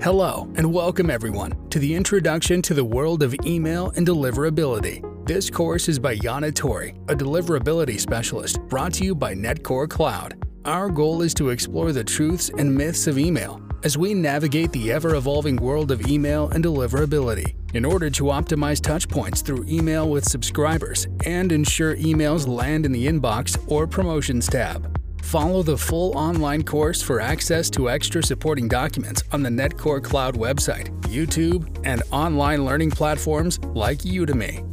Hello, 0.00 0.48
and 0.54 0.72
welcome 0.72 1.10
everyone 1.10 1.68
to 1.70 1.80
the 1.80 1.92
Introduction 1.92 2.62
to 2.62 2.72
the 2.72 2.84
World 2.84 3.20
of 3.20 3.34
Email 3.44 3.90
and 3.96 4.06
Deliverability. 4.06 5.02
This 5.26 5.50
course 5.50 5.88
is 5.88 5.98
by 5.98 6.16
Yanna 6.18 6.54
Torry, 6.54 6.90
a 7.08 7.16
deliverability 7.16 7.98
specialist, 7.98 8.60
brought 8.68 8.92
to 8.94 9.04
you 9.04 9.16
by 9.16 9.34
Netcore 9.34 9.90
Cloud. 9.90 10.40
Our 10.64 10.88
goal 10.88 11.22
is 11.22 11.34
to 11.34 11.48
explore 11.48 11.90
the 11.90 12.04
truths 12.04 12.48
and 12.58 12.72
myths 12.72 13.08
of 13.08 13.18
email 13.18 13.60
as 13.82 13.98
we 13.98 14.14
navigate 14.14 14.70
the 14.70 14.92
ever 14.92 15.16
evolving 15.16 15.56
world 15.56 15.90
of 15.90 16.06
email 16.06 16.48
and 16.50 16.64
deliverability 16.64 17.56
in 17.74 17.84
order 17.84 18.08
to 18.08 18.24
optimize 18.24 18.80
touchpoints 18.80 19.44
through 19.44 19.66
email 19.68 20.08
with 20.08 20.24
subscribers 20.24 21.08
and 21.26 21.50
ensure 21.50 21.96
emails 21.96 22.46
land 22.46 22.86
in 22.86 22.92
the 22.92 23.08
inbox 23.08 23.58
or 23.68 23.84
promotions 23.88 24.46
tab. 24.46 24.97
Follow 25.22 25.62
the 25.62 25.76
full 25.76 26.16
online 26.16 26.62
course 26.62 27.02
for 27.02 27.20
access 27.20 27.68
to 27.70 27.90
extra 27.90 28.22
supporting 28.22 28.68
documents 28.68 29.22
on 29.32 29.42
the 29.42 29.50
Netcore 29.50 30.02
Cloud 30.02 30.36
website, 30.36 30.88
YouTube, 31.02 31.80
and 31.84 32.02
online 32.10 32.64
learning 32.64 32.90
platforms 32.90 33.58
like 33.74 33.98
Udemy. 33.98 34.64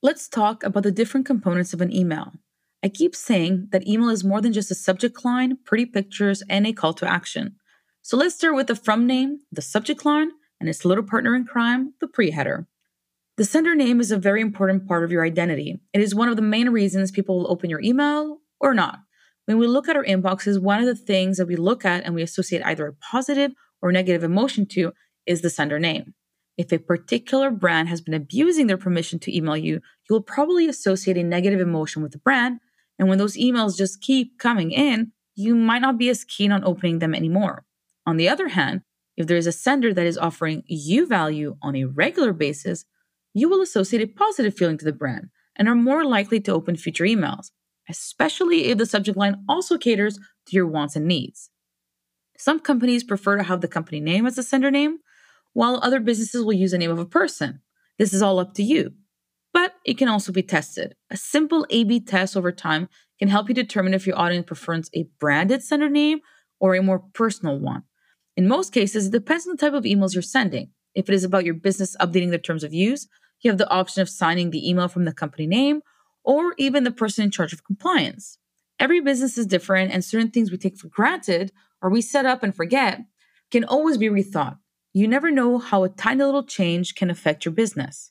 Let's 0.00 0.28
talk 0.28 0.62
about 0.62 0.84
the 0.84 0.92
different 0.92 1.26
components 1.26 1.74
of 1.74 1.80
an 1.80 1.92
email. 1.92 2.32
I 2.84 2.88
keep 2.88 3.16
saying 3.16 3.68
that 3.72 3.88
email 3.88 4.10
is 4.10 4.22
more 4.22 4.40
than 4.40 4.52
just 4.52 4.70
a 4.70 4.76
subject 4.76 5.24
line, 5.24 5.58
pretty 5.64 5.86
pictures, 5.86 6.44
and 6.48 6.66
a 6.66 6.72
call 6.72 6.94
to 6.94 7.10
action. 7.10 7.56
So 8.02 8.16
let's 8.16 8.36
start 8.36 8.54
with 8.54 8.68
the 8.68 8.76
from 8.76 9.08
name, 9.08 9.40
the 9.50 9.60
subject 9.60 10.04
line, 10.04 10.30
and 10.60 10.68
its 10.68 10.84
little 10.84 11.02
partner 11.02 11.34
in 11.34 11.44
crime, 11.44 11.94
the 12.00 12.06
pre 12.06 12.30
header. 12.30 12.68
The 13.38 13.44
sender 13.44 13.76
name 13.76 14.00
is 14.00 14.10
a 14.10 14.18
very 14.18 14.40
important 14.40 14.88
part 14.88 15.04
of 15.04 15.12
your 15.12 15.24
identity. 15.24 15.78
It 15.92 16.00
is 16.00 16.12
one 16.12 16.28
of 16.28 16.34
the 16.34 16.42
main 16.42 16.70
reasons 16.70 17.12
people 17.12 17.38
will 17.38 17.52
open 17.52 17.70
your 17.70 17.80
email 17.80 18.38
or 18.58 18.74
not. 18.74 18.98
When 19.46 19.58
we 19.58 19.68
look 19.68 19.88
at 19.88 19.94
our 19.94 20.04
inboxes, 20.04 20.60
one 20.60 20.80
of 20.80 20.86
the 20.86 20.96
things 20.96 21.36
that 21.36 21.46
we 21.46 21.54
look 21.54 21.84
at 21.84 22.02
and 22.04 22.16
we 22.16 22.22
associate 22.22 22.62
either 22.64 22.88
a 22.88 22.94
positive 22.94 23.52
or 23.80 23.92
negative 23.92 24.24
emotion 24.24 24.66
to 24.70 24.92
is 25.24 25.40
the 25.40 25.50
sender 25.50 25.78
name. 25.78 26.14
If 26.56 26.72
a 26.72 26.78
particular 26.78 27.52
brand 27.52 27.88
has 27.88 28.00
been 28.00 28.12
abusing 28.12 28.66
their 28.66 28.76
permission 28.76 29.20
to 29.20 29.36
email 29.36 29.56
you, 29.56 29.74
you 29.74 29.80
will 30.10 30.20
probably 30.20 30.66
associate 30.66 31.16
a 31.16 31.22
negative 31.22 31.60
emotion 31.60 32.02
with 32.02 32.10
the 32.10 32.18
brand. 32.18 32.58
And 32.98 33.08
when 33.08 33.18
those 33.18 33.36
emails 33.36 33.78
just 33.78 34.00
keep 34.00 34.36
coming 34.40 34.72
in, 34.72 35.12
you 35.36 35.54
might 35.54 35.82
not 35.82 35.96
be 35.96 36.08
as 36.08 36.24
keen 36.24 36.50
on 36.50 36.64
opening 36.64 36.98
them 36.98 37.14
anymore. 37.14 37.64
On 38.04 38.16
the 38.16 38.28
other 38.28 38.48
hand, 38.48 38.82
if 39.16 39.28
there 39.28 39.36
is 39.36 39.46
a 39.46 39.52
sender 39.52 39.94
that 39.94 40.06
is 40.06 40.18
offering 40.18 40.64
you 40.66 41.06
value 41.06 41.56
on 41.62 41.76
a 41.76 41.84
regular 41.84 42.32
basis, 42.32 42.84
you 43.34 43.48
will 43.48 43.62
associate 43.62 44.02
a 44.02 44.06
positive 44.06 44.56
feeling 44.56 44.78
to 44.78 44.84
the 44.84 44.92
brand 44.92 45.28
and 45.56 45.68
are 45.68 45.74
more 45.74 46.04
likely 46.04 46.40
to 46.40 46.52
open 46.52 46.76
future 46.76 47.04
emails, 47.04 47.50
especially 47.88 48.66
if 48.66 48.78
the 48.78 48.86
subject 48.86 49.18
line 49.18 49.44
also 49.48 49.78
caters 49.78 50.18
to 50.46 50.56
your 50.56 50.66
wants 50.66 50.96
and 50.96 51.06
needs. 51.06 51.50
Some 52.36 52.60
companies 52.60 53.02
prefer 53.02 53.36
to 53.36 53.42
have 53.42 53.60
the 53.60 53.68
company 53.68 54.00
name 54.00 54.26
as 54.26 54.36
the 54.36 54.42
sender 54.42 54.70
name, 54.70 54.98
while 55.52 55.80
other 55.82 55.98
businesses 55.98 56.44
will 56.44 56.52
use 56.52 56.70
the 56.70 56.78
name 56.78 56.90
of 56.90 56.98
a 56.98 57.06
person. 57.06 57.60
This 57.98 58.12
is 58.12 58.22
all 58.22 58.38
up 58.38 58.54
to 58.54 58.62
you. 58.62 58.92
But 59.52 59.74
it 59.84 59.98
can 59.98 60.08
also 60.08 60.30
be 60.30 60.42
tested. 60.42 60.94
A 61.10 61.16
simple 61.16 61.66
A 61.70 61.82
B 61.82 61.98
test 61.98 62.36
over 62.36 62.52
time 62.52 62.88
can 63.18 63.28
help 63.28 63.48
you 63.48 63.54
determine 63.54 63.94
if 63.94 64.06
your 64.06 64.18
audience 64.18 64.46
prefers 64.46 64.88
a 64.94 65.08
branded 65.18 65.62
sender 65.62 65.88
name 65.88 66.20
or 66.60 66.74
a 66.74 66.82
more 66.82 67.00
personal 67.00 67.58
one. 67.58 67.82
In 68.36 68.46
most 68.46 68.72
cases, 68.72 69.06
it 69.06 69.12
depends 69.12 69.46
on 69.46 69.56
the 69.56 69.58
type 69.58 69.72
of 69.72 69.84
emails 69.84 70.14
you're 70.14 70.22
sending. 70.22 70.70
If 70.98 71.08
it 71.08 71.14
is 71.14 71.22
about 71.22 71.44
your 71.44 71.54
business 71.54 71.96
updating 72.00 72.32
the 72.32 72.38
terms 72.38 72.64
of 72.64 72.74
use, 72.74 73.06
you 73.40 73.52
have 73.52 73.58
the 73.58 73.70
option 73.70 74.02
of 74.02 74.08
signing 74.08 74.50
the 74.50 74.68
email 74.68 74.88
from 74.88 75.04
the 75.04 75.12
company 75.12 75.46
name 75.46 75.80
or 76.24 76.54
even 76.58 76.82
the 76.82 76.90
person 76.90 77.22
in 77.22 77.30
charge 77.30 77.52
of 77.52 77.62
compliance. 77.62 78.36
Every 78.80 79.00
business 79.00 79.38
is 79.38 79.46
different, 79.46 79.92
and 79.92 80.04
certain 80.04 80.32
things 80.32 80.50
we 80.50 80.56
take 80.56 80.76
for 80.76 80.88
granted 80.88 81.52
or 81.80 81.88
we 81.88 82.02
set 82.02 82.26
up 82.26 82.42
and 82.42 82.52
forget 82.52 83.02
can 83.52 83.62
always 83.62 83.96
be 83.96 84.08
rethought. 84.08 84.58
You 84.92 85.06
never 85.06 85.30
know 85.30 85.58
how 85.58 85.84
a 85.84 85.88
tiny 85.88 86.24
little 86.24 86.42
change 86.42 86.96
can 86.96 87.10
affect 87.10 87.44
your 87.44 87.54
business. 87.54 88.10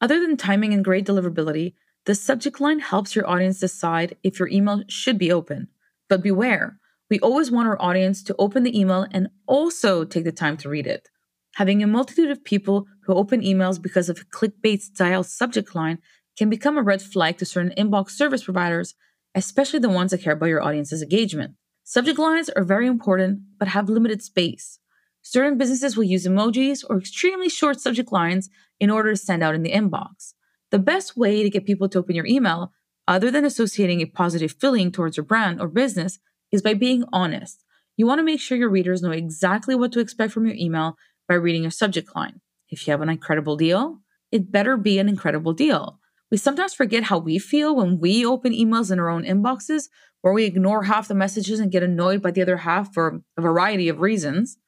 Other 0.00 0.20
than 0.20 0.36
timing 0.36 0.72
and 0.72 0.84
great 0.84 1.04
deliverability, 1.04 1.74
the 2.06 2.14
subject 2.14 2.60
line 2.60 2.78
helps 2.78 3.16
your 3.16 3.28
audience 3.28 3.58
decide 3.58 4.16
if 4.22 4.38
your 4.38 4.48
email 4.48 4.84
should 4.86 5.18
be 5.18 5.32
open. 5.32 5.66
But 6.08 6.22
beware, 6.22 6.78
we 7.10 7.18
always 7.18 7.50
want 7.50 7.66
our 7.66 7.82
audience 7.82 8.22
to 8.24 8.36
open 8.38 8.62
the 8.62 8.78
email 8.78 9.08
and 9.10 9.26
also 9.48 10.04
take 10.04 10.22
the 10.22 10.30
time 10.30 10.56
to 10.58 10.68
read 10.68 10.86
it. 10.86 11.08
Having 11.56 11.82
a 11.82 11.86
multitude 11.86 12.30
of 12.30 12.44
people 12.44 12.86
who 13.04 13.14
open 13.14 13.42
emails 13.42 13.80
because 13.80 14.08
of 14.08 14.18
a 14.18 14.24
clickbait 14.24 14.80
style 14.80 15.22
subject 15.22 15.74
line 15.74 15.98
can 16.38 16.48
become 16.48 16.78
a 16.78 16.82
red 16.82 17.02
flag 17.02 17.36
to 17.38 17.44
certain 17.44 17.74
inbox 17.76 18.10
service 18.10 18.44
providers, 18.44 18.94
especially 19.34 19.78
the 19.78 19.90
ones 19.90 20.12
that 20.12 20.22
care 20.22 20.32
about 20.32 20.46
your 20.46 20.62
audience's 20.62 21.02
engagement. 21.02 21.54
Subject 21.84 22.18
lines 22.18 22.48
are 22.50 22.64
very 22.64 22.86
important, 22.86 23.40
but 23.58 23.68
have 23.68 23.90
limited 23.90 24.22
space. 24.22 24.78
Certain 25.20 25.58
businesses 25.58 25.96
will 25.96 26.04
use 26.04 26.26
emojis 26.26 26.84
or 26.88 26.98
extremely 26.98 27.48
short 27.48 27.80
subject 27.80 28.10
lines 28.12 28.48
in 28.80 28.88
order 28.88 29.10
to 29.10 29.16
stand 29.16 29.42
out 29.42 29.54
in 29.54 29.62
the 29.62 29.72
inbox. 29.72 30.32
The 30.70 30.78
best 30.78 31.16
way 31.16 31.42
to 31.42 31.50
get 31.50 31.66
people 31.66 31.88
to 31.90 31.98
open 31.98 32.16
your 32.16 32.26
email, 32.26 32.72
other 33.06 33.30
than 33.30 33.44
associating 33.44 34.00
a 34.00 34.06
positive 34.06 34.52
feeling 34.52 34.90
towards 34.90 35.18
your 35.18 35.26
brand 35.26 35.60
or 35.60 35.68
business, 35.68 36.18
is 36.50 36.62
by 36.62 36.72
being 36.74 37.04
honest. 37.12 37.62
You 37.96 38.06
want 38.06 38.20
to 38.20 38.24
make 38.24 38.40
sure 38.40 38.56
your 38.56 38.70
readers 38.70 39.02
know 39.02 39.10
exactly 39.10 39.74
what 39.74 39.92
to 39.92 40.00
expect 40.00 40.32
from 40.32 40.46
your 40.46 40.56
email 40.56 40.96
by 41.32 41.36
reading 41.36 41.62
your 41.62 41.70
subject 41.70 42.14
line. 42.14 42.42
If 42.68 42.86
you 42.86 42.90
have 42.90 43.00
an 43.00 43.08
incredible 43.08 43.56
deal, 43.56 44.00
it 44.30 44.52
better 44.52 44.76
be 44.76 44.98
an 44.98 45.08
incredible 45.08 45.54
deal. 45.54 45.98
We 46.30 46.36
sometimes 46.36 46.74
forget 46.74 47.04
how 47.04 47.16
we 47.16 47.38
feel 47.38 47.74
when 47.74 47.98
we 47.98 48.24
open 48.26 48.52
emails 48.52 48.92
in 48.92 48.98
our 48.98 49.08
own 49.08 49.24
inboxes, 49.24 49.88
where 50.20 50.34
we 50.34 50.44
ignore 50.44 50.82
half 50.82 51.08
the 51.08 51.14
messages 51.14 51.58
and 51.58 51.72
get 51.72 51.82
annoyed 51.82 52.20
by 52.20 52.32
the 52.32 52.42
other 52.42 52.58
half 52.58 52.92
for 52.92 53.22
a 53.38 53.40
variety 53.40 53.88
of 53.88 54.00
reasons. 54.00 54.58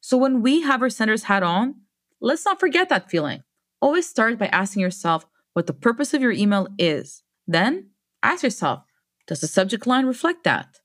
So 0.00 0.16
when 0.16 0.40
we 0.40 0.62
have 0.62 0.82
our 0.82 0.88
sender's 0.88 1.24
hat 1.24 1.42
on, 1.42 1.80
let's 2.20 2.44
not 2.44 2.60
forget 2.60 2.88
that 2.90 3.10
feeling. 3.10 3.42
Always 3.82 4.08
start 4.08 4.38
by 4.38 4.46
asking 4.46 4.82
yourself 4.82 5.26
what 5.52 5.66
the 5.66 5.72
purpose 5.72 6.14
of 6.14 6.22
your 6.22 6.30
email 6.30 6.68
is. 6.78 7.24
Then 7.48 7.90
ask 8.22 8.44
yourself, 8.44 8.84
does 9.26 9.40
the 9.40 9.48
subject 9.48 9.84
line 9.84 10.06
reflect 10.06 10.44
that? 10.44 10.76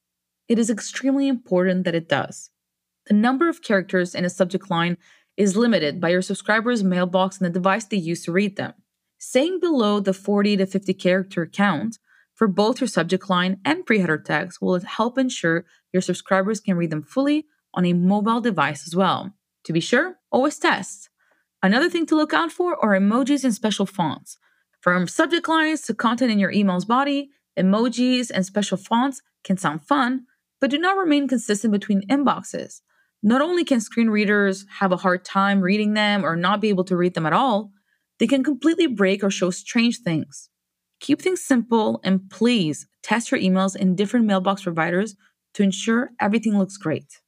It 0.47 0.57
is 0.57 0.72
extremely 0.72 1.28
important 1.28 1.84
that 1.85 1.94
it 1.94 2.09
does. 2.09 2.50
The 3.07 3.16
number 3.16 3.50
of 3.50 3.63
characters 3.63 4.13
in 4.13 4.23
a 4.23 4.29
subject 4.29 4.69
line 4.69 4.97
is 5.39 5.55
limited 5.55 6.01
by 6.01 6.09
your 6.09 6.22
subscriber's 6.22 6.83
mailbox 6.83 7.38
and 7.38 7.45
the 7.45 7.50
device 7.50 7.85
they 7.85 7.95
use 7.95 8.25
to 8.25 8.31
read 8.31 8.57
them. 8.57 8.73
Saying 9.17 9.61
below 9.61 10.01
the 10.01 10.13
40 10.13 10.57
to 10.57 10.66
50 10.66 10.94
character 10.95 11.47
count 11.47 11.97
for 12.35 12.47
both 12.47 12.81
your 12.81 12.89
subject 12.89 13.29
line 13.29 13.57
and 13.63 13.85
pre-header 13.85 14.17
tags 14.17 14.59
will 14.59 14.77
help 14.81 15.17
ensure 15.17 15.66
your 15.94 16.01
subscribers 16.01 16.59
can 16.59 16.75
read 16.75 16.89
them 16.89 17.03
fully 17.03 17.45
on 17.73 17.85
a 17.85 17.94
mobile 17.94 18.41
device 18.41 18.85
as 18.85 18.97
well. 18.97 19.33
To 19.63 19.72
be 19.72 19.79
sure, 19.79 20.17
always 20.29 20.59
test. 20.59 21.09
Another 21.63 21.89
thing 21.89 22.06
to 22.07 22.16
look 22.16 22.33
out 22.33 22.51
for 22.51 22.75
are 22.83 23.00
emojis 23.00 23.45
and 23.45 23.53
special 23.53 23.85
fonts. 23.85 24.38
From 24.81 25.07
subject 25.07 25.47
lines 25.47 25.81
to 25.83 25.94
content 25.94 26.31
in 26.31 26.39
your 26.39 26.51
email's 26.51 26.85
body, 26.85 27.29
emojis 27.57 28.29
and 28.29 28.45
special 28.45 28.77
fonts 28.77 29.21
can 29.45 29.56
sound 29.56 29.85
fun, 29.85 30.25
but 30.59 30.69
do 30.69 30.77
not 30.77 30.97
remain 30.97 31.29
consistent 31.29 31.71
between 31.71 32.07
inboxes. 32.09 32.81
Not 33.22 33.41
only 33.41 33.66
can 33.66 33.81
screen 33.81 34.09
readers 34.09 34.66
have 34.80 34.91
a 34.91 34.97
hard 34.97 35.25
time 35.25 35.62
reading 35.62 35.94
them 35.94 36.25
or 36.25 36.35
not 36.35 36.62
be 36.62 36.69
able 36.69 36.85
to 36.85 36.96
read 36.96 37.16
them 37.16 37.25
at 37.25 37.34
all, 37.34 37.72
they 38.19 38.28
can 38.28 38.44
completely 38.44 38.88
break 38.88 39.24
or 39.24 39.30
show 39.30 39.50
strange 39.50 40.00
things. 40.00 40.50
Keep 41.00 41.22
things 41.22 41.41
simple 41.41 42.00
and 42.03 42.30
please 42.30 42.88
test 43.03 43.31
your 43.31 43.40
emails 43.40 43.75
in 43.75 43.96
different 43.96 44.25
mailbox 44.25 44.63
providers 44.63 45.16
to 45.53 45.63
ensure 45.63 46.12
everything 46.19 46.57
looks 46.57 46.78
great. 46.78 47.22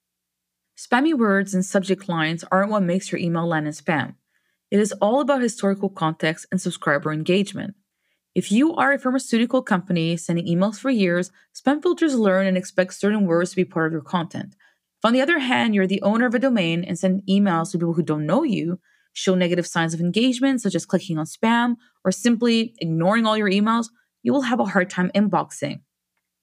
Spammy 0.78 1.14
words 1.14 1.54
and 1.54 1.66
subject 1.66 2.10
lines 2.10 2.44
aren't 2.52 2.72
what 2.72 2.84
makes 2.84 3.12
your 3.12 3.20
email 3.20 3.48
land 3.48 3.68
in 3.68 3.74
spam. 3.74 4.16
It 4.70 4.80
is 4.80 4.94
all 4.94 5.20
about 5.20 5.42
historical 5.42 5.90
context 5.90 6.46
and 6.52 6.62
subscriber 6.62 7.12
engagement. 7.12 7.76
If 8.34 8.52
you 8.52 8.74
are 8.76 8.94
a 8.94 9.00
pharmaceutical 9.00 9.62
company 9.62 10.16
sending 10.16 10.46
emails 10.48 10.80
for 10.80 10.90
years, 10.90 11.32
spam 11.54 11.82
filters 11.82 12.16
learn 12.16 12.48
and 12.48 12.58
expect 12.58 12.94
certain 12.94 13.26
words 13.26 13.50
to 13.50 13.58
be 13.58 13.66
part 13.66 13.88
of 13.88 13.92
your 13.92 14.02
content. 14.02 14.56
If, 15.02 15.08
on 15.08 15.14
the 15.14 15.22
other 15.22 15.40
hand, 15.40 15.74
you're 15.74 15.88
the 15.88 16.04
owner 16.04 16.28
of 16.28 16.36
a 16.36 16.40
domain 16.40 16.84
and 16.84 16.98
send 16.98 17.24
emails 17.28 17.72
to 17.72 17.80
people 17.80 17.94
who 17.94 18.04
don't 18.04 18.28
know 18.28 18.44
you, 18.44 18.80
show 19.14 19.34
negative 19.34 19.66
signs 19.66 19.96
of 19.96 20.00
engagement, 20.00 20.62
such 20.62 20.76
as 20.76 20.86
clicking 20.86 21.18
on 21.18 21.26
spam 21.26 21.78
or 22.06 22.12
simply 22.12 22.76
ignoring 22.78 23.26
all 23.26 23.36
your 23.36 23.50
emails, 23.50 23.88
you 24.22 24.32
will 24.32 24.44
have 24.44 24.60
a 24.60 24.66
hard 24.66 24.92
time 24.92 25.10
inboxing. 25.16 25.82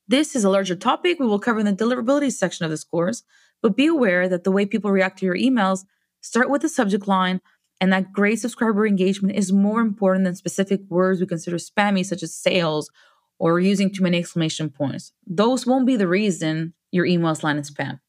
This 0.08 0.34
is 0.34 0.43
a 0.43 0.50
larger 0.50 0.75
topic 0.75 1.20
we 1.20 1.26
will 1.26 1.38
cover 1.38 1.60
in 1.60 1.66
the 1.66 1.72
deliverability 1.72 2.32
section 2.32 2.64
of 2.64 2.72
this 2.72 2.82
course, 2.82 3.22
but 3.62 3.76
be 3.76 3.87
aware 3.87 4.28
that 4.28 4.43
the 4.43 4.50
way 4.50 4.66
people 4.66 4.90
react 4.90 5.20
to 5.20 5.26
your 5.26 5.37
emails 5.37 5.84
start 6.20 6.50
with 6.50 6.62
the 6.62 6.69
subject 6.69 7.06
line 7.06 7.40
and 7.81 7.93
that 7.93 8.12
great 8.12 8.40
subscriber 8.40 8.88
engagement 8.88 9.37
is 9.37 9.52
more 9.52 9.81
important 9.81 10.25
than 10.25 10.34
specific 10.34 10.81
words 10.88 11.20
we 11.20 11.28
consider 11.28 11.58
spammy, 11.58 12.05
such 12.05 12.25
as 12.25 12.34
sales 12.34 12.90
or 13.38 13.60
using 13.60 13.94
too 13.94 14.02
many 14.02 14.19
exclamation 14.19 14.69
points. 14.69 15.12
Those 15.28 15.64
won't 15.64 15.87
be 15.87 15.94
the 15.94 16.08
reason 16.08 16.75
your 16.90 17.06
emails 17.06 17.44
land 17.44 17.58
in 17.58 17.64
spam. 17.64 18.00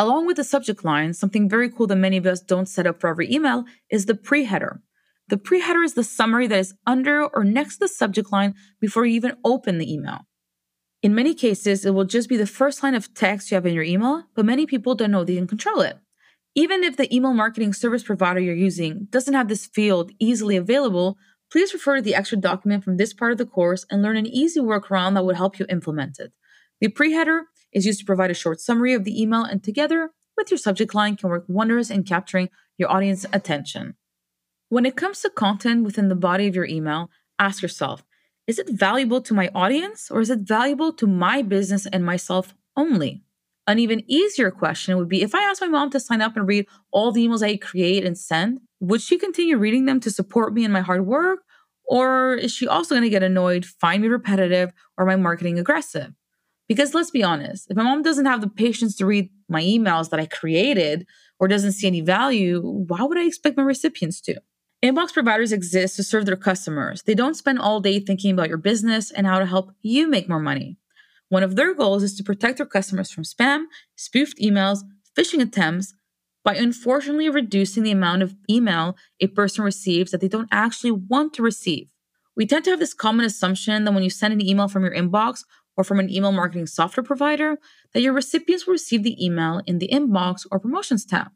Along 0.00 0.24
with 0.24 0.38
the 0.38 0.44
subject 0.44 0.82
line, 0.82 1.12
something 1.12 1.46
very 1.46 1.68
cool 1.68 1.86
that 1.88 1.96
many 1.96 2.16
of 2.16 2.24
us 2.24 2.40
don't 2.40 2.64
set 2.64 2.86
up 2.86 3.02
for 3.02 3.08
every 3.08 3.30
email 3.30 3.66
is 3.90 4.06
the 4.06 4.14
pre 4.14 4.44
header. 4.44 4.80
The 5.28 5.36
pre 5.36 5.60
header 5.60 5.82
is 5.82 5.92
the 5.92 6.02
summary 6.02 6.46
that 6.46 6.58
is 6.58 6.72
under 6.86 7.26
or 7.26 7.44
next 7.44 7.74
to 7.74 7.80
the 7.80 7.88
subject 7.88 8.32
line 8.32 8.54
before 8.80 9.04
you 9.04 9.14
even 9.16 9.36
open 9.44 9.76
the 9.76 9.92
email. 9.92 10.20
In 11.02 11.14
many 11.14 11.34
cases, 11.34 11.84
it 11.84 11.90
will 11.90 12.06
just 12.06 12.30
be 12.30 12.38
the 12.38 12.46
first 12.46 12.82
line 12.82 12.94
of 12.94 13.12
text 13.12 13.50
you 13.50 13.56
have 13.56 13.66
in 13.66 13.74
your 13.74 13.84
email, 13.84 14.24
but 14.34 14.46
many 14.46 14.64
people 14.64 14.94
don't 14.94 15.10
know 15.10 15.22
they 15.22 15.36
can 15.36 15.46
control 15.46 15.82
it. 15.82 15.98
Even 16.54 16.82
if 16.82 16.96
the 16.96 17.14
email 17.14 17.34
marketing 17.34 17.74
service 17.74 18.02
provider 18.02 18.40
you're 18.40 18.54
using 18.54 19.06
doesn't 19.10 19.34
have 19.34 19.48
this 19.48 19.66
field 19.66 20.12
easily 20.18 20.56
available, 20.56 21.18
please 21.52 21.74
refer 21.74 21.96
to 21.96 22.02
the 22.02 22.14
extra 22.14 22.38
document 22.38 22.84
from 22.84 22.96
this 22.96 23.12
part 23.12 23.32
of 23.32 23.38
the 23.38 23.44
course 23.44 23.84
and 23.90 24.00
learn 24.00 24.16
an 24.16 24.26
easy 24.26 24.60
workaround 24.60 25.12
that 25.12 25.26
would 25.26 25.36
help 25.36 25.58
you 25.58 25.66
implement 25.68 26.18
it. 26.18 26.32
The 26.80 26.88
pre-header 26.88 27.48
is 27.72 27.86
used 27.86 28.00
to 28.00 28.06
provide 28.06 28.30
a 28.30 28.34
short 28.34 28.60
summary 28.60 28.94
of 28.94 29.04
the 29.04 29.20
email 29.20 29.44
and 29.44 29.62
together 29.62 30.10
with 30.36 30.50
your 30.50 30.58
subject 30.58 30.94
line 30.94 31.16
can 31.16 31.28
work 31.28 31.44
wonders 31.48 31.90
in 31.90 32.02
capturing 32.02 32.48
your 32.78 32.90
audience 32.90 33.26
attention. 33.32 33.94
When 34.68 34.86
it 34.86 34.96
comes 34.96 35.20
to 35.20 35.30
content 35.30 35.84
within 35.84 36.08
the 36.08 36.14
body 36.14 36.46
of 36.46 36.54
your 36.54 36.66
email, 36.66 37.10
ask 37.38 37.62
yourself, 37.62 38.04
is 38.46 38.58
it 38.58 38.68
valuable 38.68 39.20
to 39.22 39.34
my 39.34 39.50
audience 39.54 40.10
or 40.10 40.20
is 40.20 40.30
it 40.30 40.40
valuable 40.40 40.92
to 40.94 41.06
my 41.06 41.42
business 41.42 41.86
and 41.86 42.04
myself 42.04 42.54
only? 42.76 43.22
An 43.66 43.78
even 43.78 44.02
easier 44.06 44.50
question 44.50 44.96
would 44.96 45.08
be 45.08 45.22
if 45.22 45.34
I 45.34 45.42
asked 45.42 45.60
my 45.60 45.68
mom 45.68 45.90
to 45.90 46.00
sign 46.00 46.20
up 46.20 46.36
and 46.36 46.48
read 46.48 46.66
all 46.90 47.12
the 47.12 47.26
emails 47.26 47.42
I 47.42 47.56
create 47.56 48.04
and 48.04 48.16
send, 48.16 48.60
would 48.80 49.02
she 49.02 49.18
continue 49.18 49.58
reading 49.58 49.84
them 49.84 50.00
to 50.00 50.10
support 50.10 50.54
me 50.54 50.64
in 50.64 50.72
my 50.72 50.80
hard 50.80 51.06
work? 51.06 51.40
Or 51.84 52.34
is 52.34 52.52
she 52.52 52.66
also 52.66 52.94
going 52.94 53.02
to 53.02 53.10
get 53.10 53.22
annoyed, 53.22 53.66
find 53.66 54.02
me 54.02 54.08
repetitive, 54.08 54.72
or 54.96 55.04
my 55.04 55.16
marketing 55.16 55.58
aggressive? 55.58 56.12
Because 56.70 56.94
let's 56.94 57.10
be 57.10 57.24
honest, 57.24 57.68
if 57.68 57.76
my 57.76 57.82
mom 57.82 58.02
doesn't 58.02 58.26
have 58.26 58.40
the 58.40 58.48
patience 58.48 58.94
to 58.98 59.04
read 59.04 59.28
my 59.48 59.60
emails 59.60 60.10
that 60.10 60.20
I 60.20 60.26
created 60.26 61.04
or 61.40 61.48
doesn't 61.48 61.72
see 61.72 61.88
any 61.88 62.00
value, 62.00 62.60
why 62.62 63.02
would 63.02 63.18
I 63.18 63.24
expect 63.24 63.56
my 63.56 63.64
recipients 63.64 64.20
to? 64.20 64.40
Inbox 64.80 65.12
providers 65.12 65.50
exist 65.50 65.96
to 65.96 66.04
serve 66.04 66.26
their 66.26 66.36
customers. 66.36 67.02
They 67.02 67.16
don't 67.16 67.34
spend 67.34 67.58
all 67.58 67.80
day 67.80 67.98
thinking 67.98 68.30
about 68.30 68.46
your 68.46 68.56
business 68.56 69.10
and 69.10 69.26
how 69.26 69.40
to 69.40 69.46
help 69.46 69.72
you 69.82 70.08
make 70.08 70.28
more 70.28 70.38
money. 70.38 70.76
One 71.28 71.42
of 71.42 71.56
their 71.56 71.74
goals 71.74 72.04
is 72.04 72.14
to 72.18 72.22
protect 72.22 72.58
their 72.58 72.66
customers 72.66 73.10
from 73.10 73.24
spam, 73.24 73.64
spoofed 73.96 74.38
emails, 74.38 74.84
phishing 75.18 75.42
attempts 75.42 75.92
by 76.44 76.54
unfortunately 76.54 77.28
reducing 77.28 77.82
the 77.82 77.90
amount 77.90 78.22
of 78.22 78.36
email 78.48 78.96
a 79.18 79.26
person 79.26 79.64
receives 79.64 80.12
that 80.12 80.20
they 80.20 80.28
don't 80.28 80.48
actually 80.52 80.92
want 80.92 81.34
to 81.34 81.42
receive. 81.42 81.90
We 82.36 82.46
tend 82.46 82.64
to 82.64 82.70
have 82.70 82.78
this 82.78 82.94
common 82.94 83.26
assumption 83.26 83.84
that 83.84 83.92
when 83.92 84.04
you 84.04 84.08
send 84.08 84.32
an 84.32 84.40
email 84.40 84.68
from 84.68 84.84
your 84.84 84.94
inbox 84.94 85.42
or 85.80 85.84
from 85.84 85.98
an 85.98 86.10
email 86.10 86.30
marketing 86.30 86.66
software 86.66 87.02
provider, 87.02 87.56
that 87.94 88.02
your 88.02 88.12
recipients 88.12 88.66
will 88.66 88.72
receive 88.72 89.02
the 89.02 89.24
email 89.24 89.62
in 89.66 89.78
the 89.78 89.88
inbox 89.88 90.46
or 90.50 90.60
promotions 90.60 91.06
tab. 91.06 91.28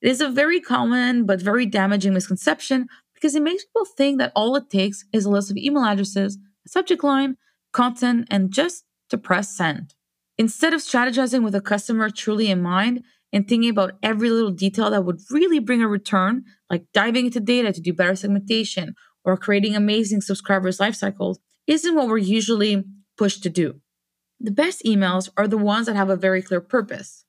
It 0.00 0.08
is 0.08 0.22
a 0.22 0.30
very 0.30 0.60
common 0.62 1.26
but 1.26 1.42
very 1.42 1.66
damaging 1.66 2.14
misconception 2.14 2.86
because 3.12 3.34
it 3.34 3.42
makes 3.42 3.66
people 3.66 3.84
think 3.84 4.18
that 4.18 4.32
all 4.34 4.56
it 4.56 4.70
takes 4.70 5.04
is 5.12 5.26
a 5.26 5.30
list 5.30 5.50
of 5.50 5.58
email 5.58 5.84
addresses, 5.84 6.38
a 6.64 6.70
subject 6.70 7.04
line, 7.04 7.36
content, 7.72 8.26
and 8.30 8.50
just 8.50 8.84
to 9.10 9.18
press 9.18 9.54
send. 9.54 9.94
Instead 10.38 10.72
of 10.72 10.80
strategizing 10.80 11.44
with 11.44 11.54
a 11.54 11.60
customer 11.60 12.08
truly 12.08 12.50
in 12.50 12.62
mind 12.62 13.02
and 13.30 13.46
thinking 13.46 13.68
about 13.68 13.98
every 14.02 14.30
little 14.30 14.50
detail 14.50 14.88
that 14.88 15.04
would 15.04 15.20
really 15.30 15.58
bring 15.58 15.82
a 15.82 15.88
return, 15.88 16.44
like 16.70 16.86
diving 16.94 17.26
into 17.26 17.40
data 17.40 17.74
to 17.74 17.80
do 17.82 17.92
better 17.92 18.16
segmentation 18.16 18.94
or 19.22 19.36
creating 19.36 19.76
amazing 19.76 20.22
subscribers' 20.22 20.80
life 20.80 20.94
cycles, 20.94 21.38
isn't 21.66 21.94
what 21.94 22.08
we're 22.08 22.16
usually 22.16 22.84
pushed 23.16 23.42
to 23.42 23.50
do. 23.50 23.80
The 24.38 24.50
best 24.50 24.82
emails 24.84 25.30
are 25.36 25.48
the 25.48 25.58
ones 25.58 25.86
that 25.86 25.96
have 25.96 26.10
a 26.10 26.16
very 26.16 26.42
clear 26.42 26.60
purpose. 26.60 27.24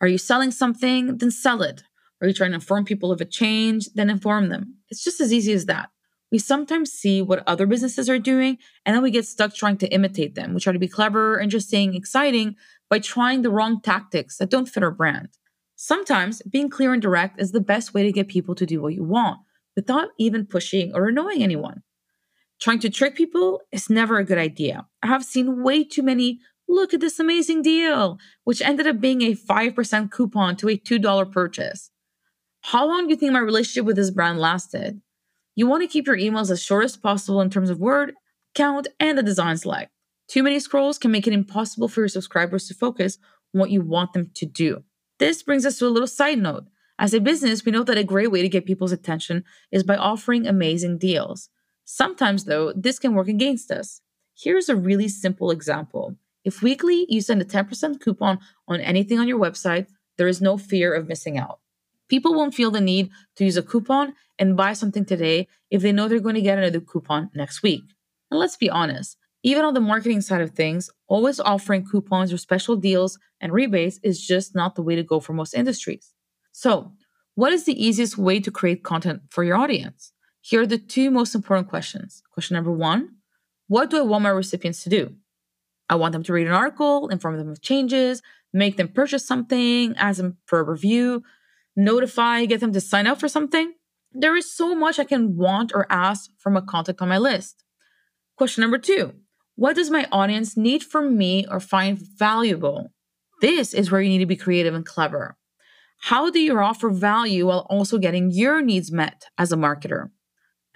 Are 0.00 0.08
you 0.08 0.18
selling 0.18 0.50
something? 0.50 1.18
Then 1.18 1.30
sell 1.30 1.62
it. 1.62 1.82
Are 2.20 2.28
you 2.28 2.34
trying 2.34 2.50
to 2.50 2.56
inform 2.56 2.84
people 2.84 3.12
of 3.12 3.20
a 3.20 3.24
change? 3.24 3.88
Then 3.94 4.10
inform 4.10 4.48
them. 4.48 4.76
It's 4.90 5.04
just 5.04 5.20
as 5.20 5.32
easy 5.32 5.52
as 5.52 5.66
that. 5.66 5.90
We 6.32 6.38
sometimes 6.38 6.90
see 6.90 7.22
what 7.22 7.46
other 7.46 7.66
businesses 7.66 8.10
are 8.10 8.18
doing, 8.18 8.58
and 8.84 8.94
then 8.94 9.02
we 9.02 9.10
get 9.10 9.26
stuck 9.26 9.54
trying 9.54 9.78
to 9.78 9.88
imitate 9.88 10.34
them. 10.34 10.54
We 10.54 10.60
try 10.60 10.72
to 10.72 10.78
be 10.78 10.88
clever, 10.88 11.38
interesting, 11.38 11.94
exciting 11.94 12.56
by 12.90 12.98
trying 12.98 13.42
the 13.42 13.50
wrong 13.50 13.80
tactics 13.80 14.36
that 14.38 14.50
don't 14.50 14.68
fit 14.68 14.82
our 14.82 14.90
brand. 14.90 15.28
Sometimes 15.76 16.42
being 16.42 16.68
clear 16.68 16.92
and 16.92 17.02
direct 17.02 17.40
is 17.40 17.52
the 17.52 17.60
best 17.60 17.94
way 17.94 18.02
to 18.02 18.12
get 18.12 18.28
people 18.28 18.54
to 18.56 18.66
do 18.66 18.80
what 18.80 18.94
you 18.94 19.04
want 19.04 19.38
without 19.76 20.08
even 20.18 20.46
pushing 20.46 20.92
or 20.94 21.06
annoying 21.06 21.42
anyone. 21.42 21.82
Trying 22.60 22.78
to 22.80 22.90
trick 22.90 23.14
people 23.14 23.60
is 23.70 23.90
never 23.90 24.18
a 24.18 24.24
good 24.24 24.38
idea. 24.38 24.86
I 25.02 25.08
have 25.08 25.24
seen 25.24 25.62
way 25.62 25.84
too 25.84 26.02
many 26.02 26.40
look 26.68 26.94
at 26.94 27.00
this 27.00 27.20
amazing 27.20 27.62
deal, 27.62 28.18
which 28.44 28.62
ended 28.62 28.86
up 28.86 29.00
being 29.00 29.22
a 29.22 29.34
5% 29.34 30.10
coupon 30.10 30.56
to 30.56 30.68
a 30.68 30.78
$2 30.78 31.32
purchase. 31.32 31.90
How 32.62 32.86
long 32.86 33.06
do 33.06 33.10
you 33.10 33.16
think 33.16 33.32
my 33.32 33.38
relationship 33.38 33.84
with 33.84 33.96
this 33.96 34.10
brand 34.10 34.40
lasted? 34.40 35.00
You 35.54 35.66
want 35.66 35.82
to 35.82 35.88
keep 35.88 36.06
your 36.06 36.16
emails 36.16 36.50
as 36.50 36.62
short 36.62 36.84
as 36.84 36.96
possible 36.96 37.40
in 37.40 37.50
terms 37.50 37.70
of 37.70 37.78
word 37.78 38.14
count 38.54 38.88
and 38.98 39.16
the 39.16 39.22
design 39.22 39.56
select. 39.56 39.90
Too 40.28 40.42
many 40.42 40.58
scrolls 40.58 40.98
can 40.98 41.10
make 41.10 41.26
it 41.26 41.32
impossible 41.32 41.88
for 41.88 42.00
your 42.00 42.08
subscribers 42.08 42.66
to 42.66 42.74
focus 42.74 43.18
on 43.54 43.60
what 43.60 43.70
you 43.70 43.82
want 43.82 44.12
them 44.12 44.30
to 44.34 44.46
do. 44.46 44.82
This 45.18 45.42
brings 45.42 45.64
us 45.64 45.78
to 45.78 45.86
a 45.86 45.88
little 45.88 46.08
side 46.08 46.38
note. 46.38 46.64
As 46.98 47.14
a 47.14 47.20
business, 47.20 47.64
we 47.64 47.72
know 47.72 47.84
that 47.84 47.98
a 47.98 48.04
great 48.04 48.30
way 48.30 48.42
to 48.42 48.48
get 48.48 48.66
people's 48.66 48.92
attention 48.92 49.44
is 49.70 49.82
by 49.82 49.96
offering 49.96 50.46
amazing 50.46 50.98
deals. 50.98 51.50
Sometimes, 51.88 52.44
though, 52.44 52.72
this 52.72 52.98
can 52.98 53.14
work 53.14 53.28
against 53.28 53.70
us. 53.70 54.00
Here's 54.36 54.68
a 54.68 54.74
really 54.74 55.06
simple 55.06 55.52
example. 55.52 56.16
If 56.44 56.60
weekly 56.60 57.06
you 57.08 57.20
send 57.20 57.40
a 57.40 57.44
10% 57.44 58.00
coupon 58.00 58.40
on 58.66 58.80
anything 58.80 59.20
on 59.20 59.28
your 59.28 59.38
website, 59.38 59.86
there 60.18 60.26
is 60.26 60.42
no 60.42 60.58
fear 60.58 60.92
of 60.92 61.06
missing 61.06 61.38
out. 61.38 61.60
People 62.08 62.34
won't 62.34 62.54
feel 62.54 62.72
the 62.72 62.80
need 62.80 63.10
to 63.36 63.44
use 63.44 63.56
a 63.56 63.62
coupon 63.62 64.14
and 64.36 64.56
buy 64.56 64.72
something 64.72 65.04
today 65.04 65.46
if 65.70 65.80
they 65.80 65.92
know 65.92 66.08
they're 66.08 66.18
going 66.18 66.34
to 66.34 66.40
get 66.42 66.58
another 66.58 66.80
coupon 66.80 67.30
next 67.34 67.62
week. 67.62 67.84
And 68.32 68.40
let's 68.40 68.56
be 68.56 68.68
honest, 68.68 69.16
even 69.44 69.64
on 69.64 69.74
the 69.74 69.80
marketing 69.80 70.22
side 70.22 70.40
of 70.40 70.50
things, 70.50 70.90
always 71.06 71.38
offering 71.38 71.86
coupons 71.86 72.32
or 72.32 72.38
special 72.38 72.74
deals 72.74 73.16
and 73.40 73.52
rebates 73.52 74.00
is 74.02 74.26
just 74.26 74.56
not 74.56 74.74
the 74.74 74.82
way 74.82 74.96
to 74.96 75.04
go 75.04 75.20
for 75.20 75.34
most 75.34 75.54
industries. 75.54 76.12
So, 76.50 76.92
what 77.36 77.52
is 77.52 77.64
the 77.64 77.80
easiest 77.80 78.18
way 78.18 78.40
to 78.40 78.50
create 78.50 78.82
content 78.82 79.22
for 79.30 79.44
your 79.44 79.56
audience? 79.56 80.12
Here 80.48 80.60
are 80.60 80.66
the 80.66 80.78
two 80.78 81.10
most 81.10 81.34
important 81.34 81.68
questions. 81.68 82.22
Question 82.30 82.54
number 82.54 82.70
one 82.70 83.16
What 83.66 83.90
do 83.90 83.98
I 83.98 84.02
want 84.02 84.22
my 84.22 84.28
recipients 84.28 84.84
to 84.84 84.88
do? 84.88 85.16
I 85.90 85.96
want 85.96 86.12
them 86.12 86.22
to 86.22 86.32
read 86.32 86.46
an 86.46 86.52
article, 86.52 87.08
inform 87.08 87.36
them 87.36 87.48
of 87.48 87.60
changes, 87.62 88.22
make 88.52 88.76
them 88.76 88.86
purchase 88.86 89.26
something, 89.26 89.96
ask 89.96 90.18
them 90.18 90.36
for 90.46 90.60
a 90.60 90.62
review, 90.62 91.24
notify, 91.74 92.44
get 92.44 92.60
them 92.60 92.72
to 92.74 92.80
sign 92.80 93.08
up 93.08 93.18
for 93.18 93.26
something. 93.26 93.72
There 94.12 94.36
is 94.36 94.48
so 94.48 94.76
much 94.76 95.00
I 95.00 95.04
can 95.04 95.36
want 95.36 95.72
or 95.74 95.84
ask 95.90 96.30
from 96.38 96.56
a 96.56 96.62
contact 96.62 97.02
on 97.02 97.08
my 97.08 97.18
list. 97.18 97.64
Question 98.36 98.62
number 98.62 98.78
two 98.78 99.14
What 99.56 99.74
does 99.74 99.90
my 99.90 100.06
audience 100.12 100.56
need 100.56 100.84
from 100.84 101.18
me 101.18 101.44
or 101.50 101.58
find 101.58 101.98
valuable? 101.98 102.92
This 103.40 103.74
is 103.74 103.90
where 103.90 104.00
you 104.00 104.10
need 104.10 104.18
to 104.18 104.26
be 104.26 104.36
creative 104.36 104.74
and 104.74 104.86
clever. 104.86 105.36
How 106.02 106.30
do 106.30 106.38
you 106.38 106.56
offer 106.56 106.90
value 106.90 107.48
while 107.48 107.66
also 107.68 107.98
getting 107.98 108.30
your 108.30 108.62
needs 108.62 108.92
met 108.92 109.24
as 109.38 109.50
a 109.50 109.56
marketer? 109.56 110.10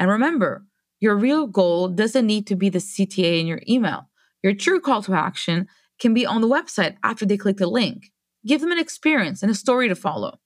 And 0.00 0.10
remember, 0.10 0.64
your 0.98 1.14
real 1.14 1.46
goal 1.46 1.88
doesn't 1.88 2.26
need 2.26 2.46
to 2.46 2.56
be 2.56 2.70
the 2.70 2.78
CTA 2.78 3.38
in 3.38 3.46
your 3.46 3.60
email. 3.68 4.08
Your 4.42 4.54
true 4.54 4.80
call 4.80 5.02
to 5.02 5.14
action 5.14 5.68
can 6.00 6.14
be 6.14 6.24
on 6.24 6.40
the 6.40 6.48
website 6.48 6.96
after 7.04 7.26
they 7.26 7.36
click 7.36 7.58
the 7.58 7.66
link. 7.66 8.10
Give 8.46 8.62
them 8.62 8.72
an 8.72 8.78
experience 8.78 9.42
and 9.42 9.50
a 9.52 9.54
story 9.54 9.88
to 9.88 9.94
follow. 9.94 10.40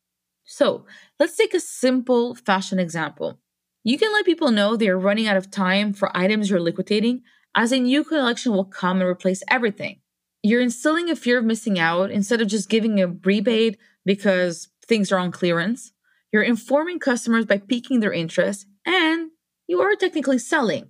So 0.45 0.87
let's 1.21 1.37
take 1.37 1.55
a 1.55 1.61
simple 1.61 2.35
fashion 2.35 2.81
example. 2.81 3.39
You 3.85 3.97
can 3.97 4.13
let 4.13 4.27
people 4.27 4.51
know 4.51 4.77
they 4.77 4.89
are 4.89 4.99
running 4.99 5.29
out 5.29 5.37
of 5.37 5.53
time 5.53 5.93
for 5.93 6.15
items 6.17 6.51
you're 6.51 6.59
liquidating, 6.59 7.23
as 7.55 7.71
a 7.71 7.79
new 7.79 8.03
collection 8.03 8.53
will 8.53 8.65
come 8.65 9.01
and 9.01 9.09
replace 9.09 9.45
everything. 9.49 10.01
You're 10.43 10.61
instilling 10.61 11.09
a 11.09 11.17
fear 11.17 11.39
of 11.39 11.45
missing 11.45 11.79
out 11.79 12.11
instead 12.11 12.41
of 12.41 12.49
just 12.49 12.69
giving 12.69 13.01
a 13.01 13.07
rebate 13.07 13.79
because 14.05 14.69
things 14.85 15.13
are 15.13 15.19
on 15.19 15.31
clearance. 15.31 15.93
You're 16.33 16.43
informing 16.43 16.99
customers 16.99 17.47
by 17.47 17.59
piquing 17.59 18.01
their 18.01 18.13
interest, 18.13 18.67
and 18.85 19.31
you 19.67 19.81
are 19.81 19.95
technically 19.97 20.39
selling. 20.39 20.89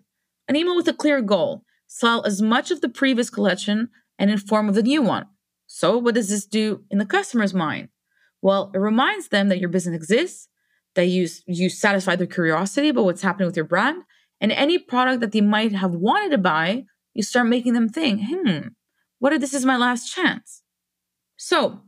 An 0.48 0.56
email 0.56 0.76
with 0.76 0.88
a 0.88 0.92
clear 0.92 1.22
goal 1.22 1.64
sell 1.86 2.24
as 2.24 2.42
much 2.42 2.70
of 2.70 2.80
the 2.80 2.88
previous 2.88 3.30
collection 3.30 3.88
and 4.18 4.30
inform 4.30 4.68
of 4.68 4.74
the 4.74 4.82
new 4.82 5.02
one. 5.02 5.26
So, 5.66 5.98
what 5.98 6.14
does 6.14 6.28
this 6.28 6.46
do 6.46 6.84
in 6.90 6.98
the 6.98 7.06
customer's 7.06 7.54
mind? 7.54 7.88
Well, 8.42 8.70
it 8.74 8.78
reminds 8.78 9.28
them 9.28 9.48
that 9.48 9.58
your 9.58 9.70
business 9.70 9.96
exists, 9.96 10.48
that 10.94 11.06
you, 11.06 11.28
you 11.46 11.70
satisfy 11.70 12.16
their 12.16 12.26
curiosity 12.26 12.90
about 12.90 13.06
what's 13.06 13.22
happening 13.22 13.46
with 13.46 13.56
your 13.56 13.64
brand, 13.64 14.02
and 14.40 14.52
any 14.52 14.78
product 14.78 15.20
that 15.20 15.32
they 15.32 15.40
might 15.40 15.72
have 15.72 15.94
wanted 15.94 16.30
to 16.32 16.38
buy, 16.38 16.84
you 17.14 17.22
start 17.22 17.46
making 17.46 17.72
them 17.72 17.88
think, 17.88 18.20
hmm, 18.28 18.68
what 19.18 19.32
if 19.32 19.40
this 19.40 19.54
is 19.54 19.64
my 19.64 19.76
last 19.76 20.12
chance? 20.12 20.62
So, 21.36 21.80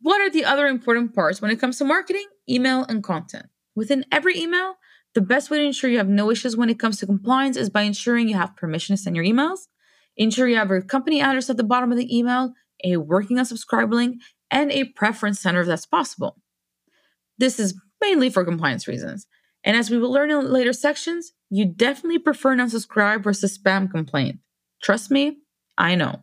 what 0.00 0.20
are 0.20 0.30
the 0.30 0.44
other 0.44 0.66
important 0.66 1.14
parts 1.14 1.40
when 1.40 1.50
it 1.50 1.58
comes 1.58 1.78
to 1.78 1.84
marketing, 1.84 2.26
email, 2.48 2.84
and 2.84 3.02
content? 3.02 3.46
Within 3.74 4.04
every 4.12 4.38
email, 4.38 4.74
the 5.14 5.20
best 5.20 5.48
way 5.48 5.58
to 5.58 5.64
ensure 5.64 5.88
you 5.88 5.98
have 5.98 6.08
no 6.08 6.30
issues 6.30 6.56
when 6.56 6.68
it 6.68 6.78
comes 6.78 6.98
to 6.98 7.06
compliance 7.06 7.56
is 7.56 7.70
by 7.70 7.82
ensuring 7.82 8.28
you 8.28 8.34
have 8.34 8.56
permission 8.56 8.96
to 8.96 9.00
send 9.00 9.14
your 9.14 9.24
emails, 9.24 9.68
ensure 10.16 10.48
you 10.48 10.56
have 10.56 10.70
your 10.70 10.82
company 10.82 11.20
address 11.20 11.48
at 11.48 11.56
the 11.56 11.62
bottom 11.62 11.92
of 11.92 11.98
the 11.98 12.16
email, 12.16 12.52
a 12.82 12.96
working 12.96 13.36
unsubscribe 13.36 13.92
link, 13.92 14.20
and 14.50 14.72
a 14.72 14.84
preference 14.84 15.40
center 15.40 15.60
if 15.60 15.68
that's 15.68 15.86
possible. 15.86 16.40
This 17.38 17.60
is 17.60 17.80
mainly 18.00 18.28
for 18.28 18.44
compliance 18.44 18.88
reasons. 18.88 19.26
And 19.62 19.76
as 19.76 19.88
we 19.88 19.98
will 19.98 20.10
learn 20.10 20.30
in 20.30 20.52
later 20.52 20.72
sections, 20.72 21.32
you 21.48 21.64
definitely 21.64 22.18
prefer 22.18 22.52
an 22.52 22.58
unsubscribe 22.58 23.22
versus 23.22 23.56
spam 23.56 23.90
complaint. 23.90 24.40
Trust 24.82 25.10
me, 25.12 25.38
I 25.78 25.94
know. 25.94 26.22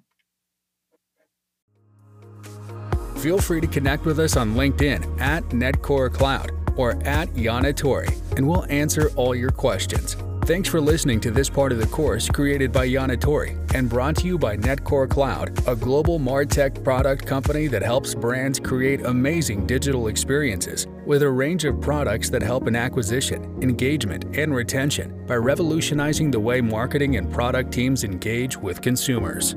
Feel 3.17 3.39
free 3.39 3.61
to 3.61 3.67
connect 3.67 4.05
with 4.05 4.19
us 4.19 4.35
on 4.35 4.55
LinkedIn 4.55 5.21
at 5.21 5.43
NetCore 5.45 6.11
Cloud 6.11 6.60
or 6.77 6.91
at 7.05 7.29
Yanna 7.29 7.75
Torry, 7.75 8.09
and 8.37 8.47
we'll 8.47 8.65
answer 8.69 9.09
all 9.15 9.35
your 9.35 9.51
questions. 9.51 10.15
Thanks 10.45 10.67
for 10.67 10.81
listening 10.81 11.19
to 11.21 11.29
this 11.29 11.51
part 11.51 11.71
of 11.71 11.77
the 11.77 11.85
course 11.85 12.27
created 12.27 12.71
by 12.71 12.87
Yanna 12.87 13.19
Torry 13.19 13.55
and 13.75 13.87
brought 13.87 14.15
to 14.17 14.27
you 14.27 14.39
by 14.39 14.57
Netcore 14.57 15.07
Cloud, 15.07 15.57
a 15.67 15.75
global 15.75 16.19
MarTech 16.19 16.83
product 16.83 17.27
company 17.27 17.67
that 17.67 17.83
helps 17.83 18.15
brands 18.15 18.59
create 18.59 19.05
amazing 19.05 19.67
digital 19.67 20.07
experiences 20.07 20.87
with 21.05 21.21
a 21.21 21.29
range 21.29 21.63
of 21.63 21.79
products 21.79 22.31
that 22.31 22.41
help 22.41 22.67
in 22.67 22.75
acquisition, 22.75 23.61
engagement, 23.61 24.35
and 24.35 24.53
retention 24.53 25.25
by 25.27 25.35
revolutionizing 25.35 26.31
the 26.31 26.39
way 26.39 26.59
marketing 26.59 27.17
and 27.17 27.31
product 27.31 27.71
teams 27.71 28.03
engage 28.03 28.57
with 28.57 28.81
consumers. 28.81 29.55